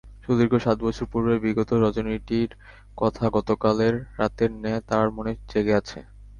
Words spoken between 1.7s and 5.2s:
রজনীটির কথা গতকালের রাতের ন্যায় তার